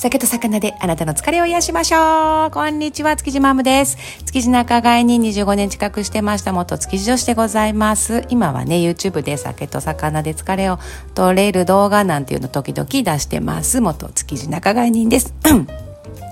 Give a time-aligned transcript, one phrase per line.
[0.00, 2.50] 酒と魚であなたの疲れを癒しましょう。
[2.52, 3.98] こんにちは、築地マムです。
[4.24, 8.24] 築地仲買人25年近くしてました元築地女子でございます。
[8.30, 10.78] 今はね、YouTube で酒と魚で疲れを
[11.14, 13.82] 取れる動画なんていうの時々出してます。
[13.82, 15.34] 元築地仲買人です。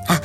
[0.08, 0.18] あ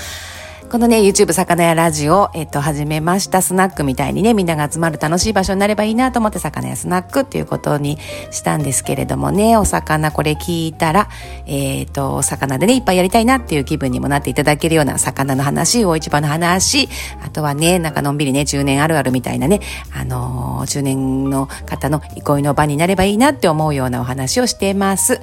[0.74, 3.44] このね、YouTube 魚屋ラジオ、えっと、始めました。
[3.44, 8.00] スナックみたいにね、みんなが集まる楽しい場所になればいいなと思って、魚屋スナックっていうことに
[8.32, 11.10] したんですけれどもね、お魚これ聞いたら、
[11.46, 16.90] えっ、と、お魚でね、いっぱいやりたいなっていう気分にもなっていただけるような魚の話、大市場の話、
[17.24, 19.60] あとはね、なんかのんびりね、中年あるあるみたいなね、
[19.96, 25.22] あのー、中年の方の憩いの場になればいいなって思うようなお話をしてます。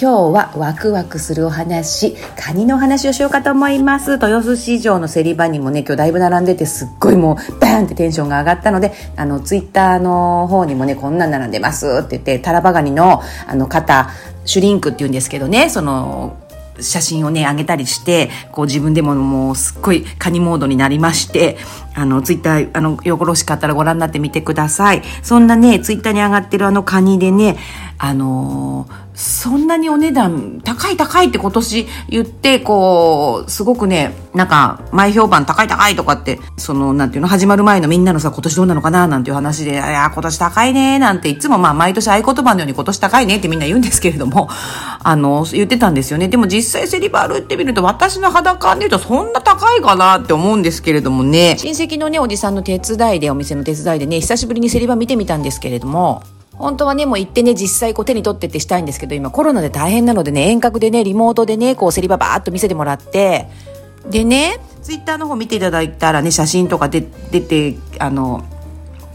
[0.00, 4.12] 今日はワクワクするお話、カニのお話をしようかと思います。
[4.12, 14.10] 豊洲市場の競り場にもね、今日だいぶ並んでてすっごいもうバーンってテンションが上がったので、あの、ツイッターの方にもね、こんなん並んでますって言って、タラバガニのあの方、
[14.44, 16.36] シュリンクって言うんですけどね、その、
[16.80, 21.56] 写真をね、上げたりして、こう自分でももうすっごいカニモードになりまして、
[21.94, 25.02] あの、ツイッター、あの、よろしかったらご覧になってみてください。
[25.22, 27.56] そんなね、ツイッターに上がってるあのカニでね、
[27.98, 44.48] あのーそんなにお値段高い高いって今年言って、こう、すごくね、なんか、前評判高い高いとかって、その、なんていうの、始まる前のみんなのさ、今年どうなのかななんていう話で、いや、今年高いねなんて、いつもまあ、毎年合言葉のように今年高いねってみんな言うんですけれども、
[45.02, 46.28] あの、言ってたんですよね。
[46.28, 56.22] でも実際セリバールってみると、私の肌感で言うとそんな高いかなって思うんですけれどもね、親戚のね、おじさんの手伝いで、お店の手伝いでね、久しぶりにセリバ見てみたんですけれども、
[56.52, 63.48] 本当はね、もう行ってね、実際こう手に取ってってしたいんですけど、今コロナで大変なのでね、遠隔でね、リモートでね、こうセリババーっと見せてもらって、
[64.10, 68.44] でね、ツイッターの方見ていただいたらね、写真とか出て、あの、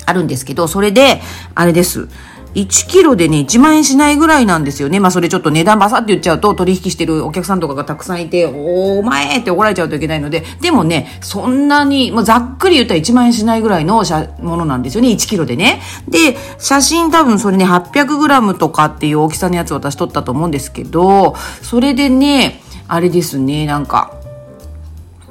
[0.05, 1.21] あるんですけど、それで、
[1.55, 2.07] あれです。
[2.55, 4.99] 1キロでね、1万円しないぐらいなんですよね。
[4.99, 14.03] まあそれちょっと値段バサって言っちゃうと取引してるお客さんとかがたくさんいて、お前って怒られちゃうといけないので、でもね、そんなに、まあざっくり言ったら1万円しないぐらいの
[14.41, 15.81] ものなんですよね、1キロでね。
[16.07, 24.13] で、写真多分それね、800グラムとかっていう大きさのやつ私撮ったと思うんですけど、それでね、あれですね、なんか、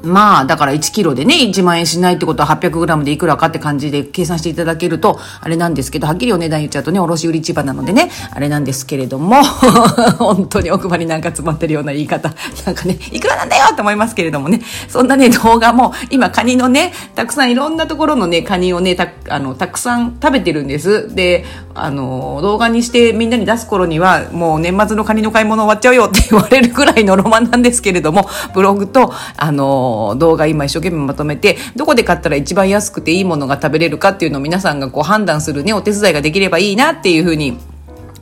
[0.03, 9.43] まあ、だから1キロでね、1万円しないってことは800グラムでいくらかって感じで計算していただけると、あれなんですけど、はっきりお値段言っちゃうとね、卸売市場なのでね、あれなんですけれども、
[10.19, 12.35] 本当に奥歯になんか詰まってるような言い方、
[12.67, 21.15] なんかね、いくらなんだよって思いますけれどもね、そんなね、動画も、今カニのね、たくさんいろんなところのね、カニをね、た、あの、たくさん食べてるんです。
[21.15, 37.59] で、あの、動画にしてみんなに出す頃には、もう年末のカニの買い物終わっちゃうよって言われるぐらいのロマンなんですけれども、ブログと、あの、動画今一生懸命まとめて、どこで買ったら一番安くていいものが食べれるかっていうのを皆さんがこう判断するね、お手伝いができればいいなっていうふうに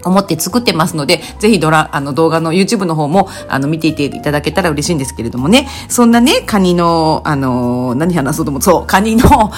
[0.04, 9.52] 思って作ってますので、ぜひドラ、あの動画の YouTube の方も、あの見ていていただけたら嬉しいんですけれどもね、そんなね、カニの、あの、何話そうとも、そう、カニの、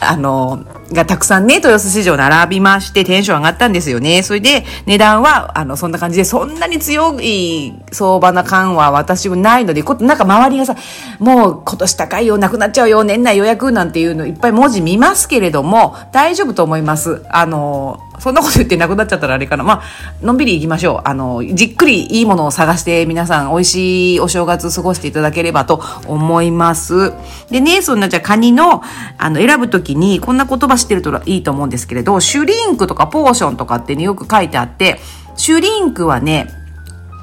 [0.00, 4.22] あの、がたくさんね、豊洲市場並びましてテンション上がったんですよね。
[4.22, 10.76] それで値段は、あの、そんな感じで、そんなに強い相場な感は私はないので、こなんか周りがさ、
[11.18, 17.24] もう今年高いよ、なくなっちゃうよ、年内予約なんていうのいっぱい文字見ますけれども、大丈夫と思います。
[17.30, 19.64] あの、そんなこと言ってなくなっちゃったらあれかな。
[19.64, 21.08] まあ、のんびり行きましょう。
[21.08, 27.12] あの、じっくりいいものを探して皆さん美味しいお正月過ごしていただければと思います。
[27.50, 28.82] でね、そんなじゃあカニの、
[29.18, 34.98] あの、選ぶときにこんな言葉知ってるといいと思うんですけれど、シュリンクとかポーションとかってね、よく書いてあって、
[35.36, 36.48] シュリンクはね、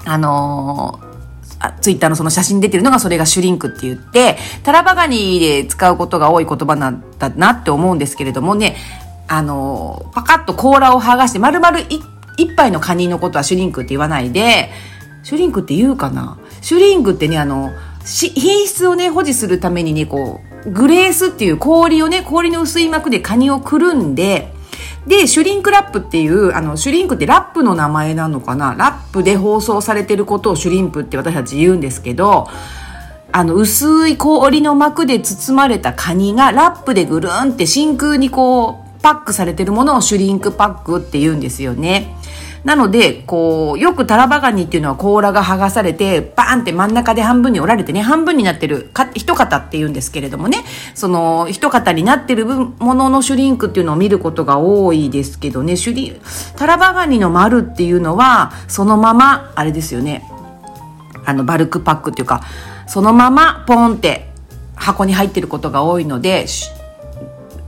[0.06, 1.14] あのー
[1.80, 8.75] ツイッターのその写真出てるのがそれがシュリンクって言って、タラバガニで使うことが多い言葉なんだなって思うんですけれどもね、
[9.30, 11.80] あの、パカッと甲羅を剥がして、丸々
[12.36, 14.72] 一杯のカニのことはシュリンクって言わないで、
[15.24, 16.38] シュリンクって言うかな？
[16.59, 17.72] シュリンクってね、あの、
[18.03, 24.53] 品質をね、保持するためにね、こう、グレースっていう氷をね、氷の薄い膜でカニをくるんで、
[25.07, 28.74] で、シュリンクラップっていう、あの、シュリンクってラップの名前なのかな？
[28.74, 32.48] ラップで包装されてることをシュリンプって私たち言うんですけど、
[33.31, 42.15] あの、薄い氷の膜で包まれたカニがラップでぐるんって真空にこう、パックされてるものをシュリンクパックって言うんですよね。
[42.63, 50.63] なので、こう、よくタラバガニっていうのは甲羅が剥がされて、バーンって真ん中で半分に折られてね、半分になってる、か、一型って言うんですけれどもね、
[50.95, 56.21] その、一型になってるもののシュリンクっていうのを見ることが多いですけどね、シュリン、
[56.56, 60.24] タラバガニの丸っていうのは、そのまま、あれですよね、
[61.25, 62.44] あの、バルクパックっていうか、
[62.88, 64.30] そのままポンって
[64.75, 66.71] 箱に入ってることが多いので、シ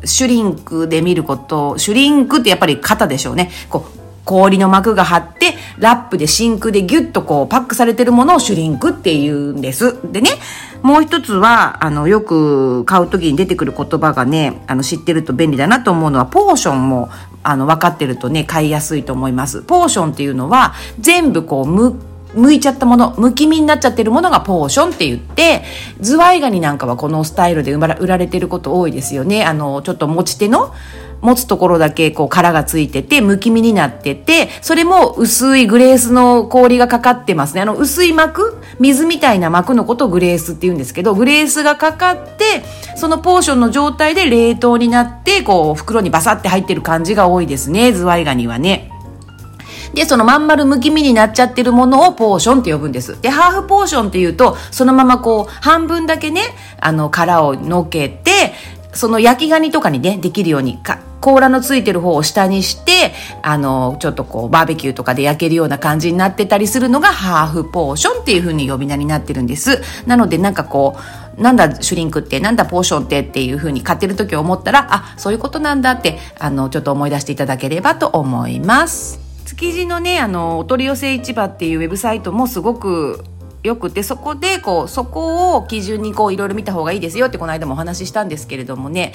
[0.05, 3.51] ュリンクで見ること、シュリンクってやっぱり肩でしょうね。
[3.69, 9.95] こう、氷の膜が張って、ラップで真空でギュッとこうパックされてるものをシュリンクって言うんです。
[10.11, 10.31] でね、
[10.81, 17.09] もう一つは、あの、よく買う時に出てくる言葉がね、あの、知ってると便利だなと思うのは、ポーションも、
[17.43, 19.61] あの、分かってるとね、買いやすいと思います。
[19.61, 21.95] ポーションっていうのは、全部こう、む、
[22.35, 25.63] 剥いちゃったもの、むき身になっちゃってるものがポーションって言って、
[26.01, 29.45] ズワイガニなんかはこのスタイルで売られてること多いですよね。
[29.45, 30.73] あの、ちょっと持ち手の、
[31.21, 37.61] 持つところだけこう殻がついてて、むき身になってて、それも薄いグレースの氷がかかってますね。
[37.61, 42.63] あの薄い膜水みたいな膜のことをグレースって言うんですけど、グレースがかかって、
[42.95, 48.91] そのポーションの状態で冷凍になって、こう袋にバサって入ってる感じが多いですね、ズワイガニはね。
[49.95, 53.19] で、そのまん丸むき身になっちゃってるものをポーションって呼ぶんです。
[53.21, 56.41] で、ハーフポーションっていうと、そのままこう、半分だけね、
[56.81, 58.53] あの、殻をのけて、
[58.95, 63.11] その焼きガニとかにね、できるように、か甲羅のついてる方を下にして、
[63.41, 69.81] あの、ちょっとこう、バーベキューとかで焼けるような感じになってたりするのがハーフポーションっていう風に呼び名になってるんです。
[70.05, 70.97] なのでなんかこ
[71.37, 79.19] う、なんだシュリンクってなんだポーションってっていう風に買ってる時思ったら、あ、そういうことなんだって、あの、ちょっと思い出していただければと思います。
[79.45, 83.23] 築地のね、あの、お取り寄せ市場っていうウェブサイトもすごく
[83.65, 89.13] よくてそこでこうそこを基準にこういろいろ見た方がいいですよってこの間もお話ししたんですけれどもね。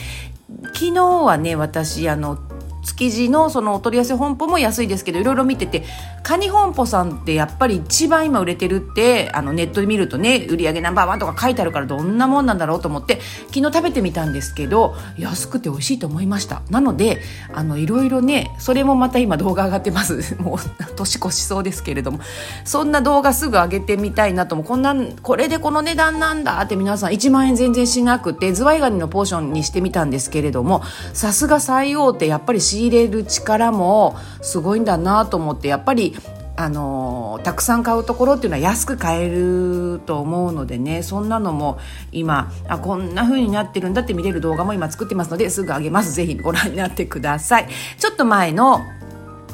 [0.74, 2.38] 昨日はね私あの
[2.82, 5.84] 築地のそのお取り寄せ本舗も安いですけどいろいろ見てて
[6.22, 16.62] カニ本舗さんってやっぱり一番今売れてるってあのネットで見るとね売り上げナンバーワンとか書いてあるからどんなもんなんだろうと思って昨日食べてみたんですけど安くて美味しいと思いました。
[16.70, 17.20] なので
[17.52, 20.36] あのいろいろねそれもまた今動画上がってます。
[20.40, 20.58] もう
[20.96, 22.20] 年越しそうですけれども。
[22.64, 30.82] そんな動画すぐ上げてみたいなともこんなこれでこの値段なんだって皆さん1万円全然しなくてズワイガニのポーションにしてみたんですけれども
[31.12, 36.16] さすが最大手やっぱり仕入れる力もすごいんだなと思ってやっぱり
[36.56, 41.78] あのたくさん買うところっていうのは安く買えると思うのでねそんなのも
[42.12, 46.12] 今あこんな風になってるんだって見れる動画も今作ってますのですぐあげます。
[46.12, 47.68] ぜひご覧になってください。
[47.98, 48.80] ちょっと前の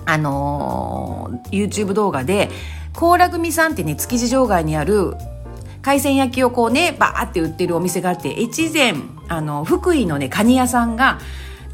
[0.04, 2.50] あの YouTube 動画で
[2.92, 5.14] 甲羅組さんってね築地場外にある
[5.82, 8.94] 海鮮焼きをこうねバーって売ってるお店があって越前
[9.28, 11.20] あの福井のねカニ屋さんが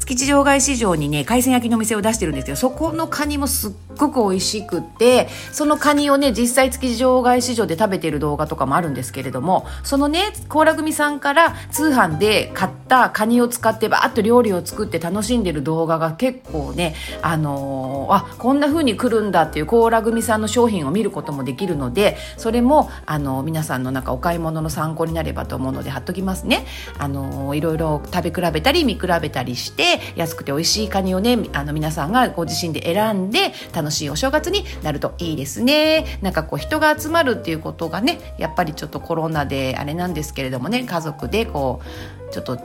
[0.03, 2.57] 築地場外市場にね、海鮮焼きの店を出してるんですよ。
[2.57, 26.65] そこのカニもすっごく美味しくて、そのカニをね、実際築地場外市場で食べてる動画とかもあるんですけれども、そのね、甲羅組さんから通販で買ったカニを使ってバーッと料理を作って楽しんでる動画が結構ね、あのー、あ、こんな風に来るんだっていう甲羅組さんの商品を見ることもできるので、それも、あのー、皆さんのなんかお買い物の参考になればと思うので貼っときますね。
[26.97, 36.19] あのー、いろいろ食べ比べたり見比べたりして、安くて美味しいカニをねあの皆さんがご自身で選んで楽しいお正月になるといいですね。
[36.21, 41.81] なんかこう人が集まるっていうことがねやっぱりちょっとコロナであれなんですけれどもね家族でこ
[42.29, 42.59] うちょっと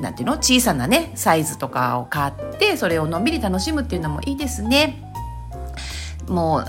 [0.00, 5.02] なんていうの小さなねサイズとかを買ってそれをのんびり楽しむっていうのもいいですね。
[6.28, 6.66] もう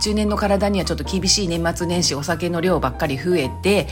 [0.00, 3.86] 中年の体にはちょっと厳しい年末年始お酒の量ばっかり増えて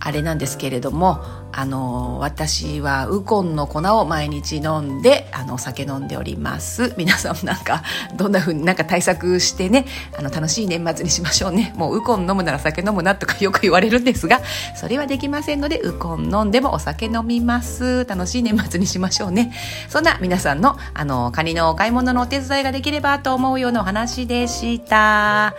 [0.00, 1.20] あれなんですけれども
[1.52, 6.94] あの私はウコンの粉を毎日飲んであのお酒飲んでおります。
[6.96, 7.82] 皆さんなんか
[8.16, 9.86] どんな風になんか対策してね
[10.16, 11.72] あの楽しい年末にしましょうね。
[11.76, 14.40] もうウコン飲むなら酒飲むなとか よく言われるんですが
[14.76, 18.04] それはできませんのでウコン飲んでもお酒飲みます。
[18.04, 19.52] 楽しい年末にしましょうね。
[19.88, 25.54] そんな皆さんのあのカニのお買い物のお手伝いができればと思うようなお話でした。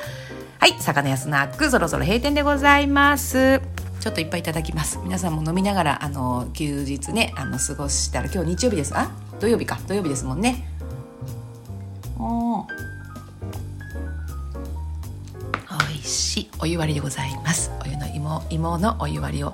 [0.59, 3.78] はい、魚屋スナックそろそろ閉店でございます。
[3.99, 4.99] ちょっといっぱいいただきます。
[5.03, 8.97] 皆さんも飲みながらあの休日ねあの過ごしたら今日日曜日です。
[8.97, 9.79] あ土曜日か。
[9.87, 10.65] 土曜日ですもんね。
[12.17, 12.65] お
[15.79, 17.71] 美味しいお湯割りでございます。
[17.85, 19.53] お湯の芋芋のお湯割りを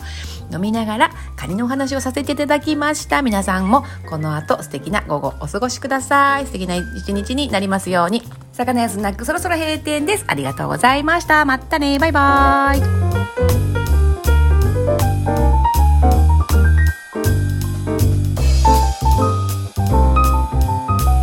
[0.52, 3.22] 飲みながらカニのお話をさせていただきました。
[3.22, 6.46] 皆さんもこの後素敵な午後お過ごしください。
[6.46, 8.24] 素敵な一日になりますように。
[8.54, 10.26] 魚屋スナックそろそろ閉店です。
[10.28, 11.46] ありがとうございました。
[11.46, 12.00] またね。
[12.00, 12.74] バイバ
[13.12, 13.15] イ。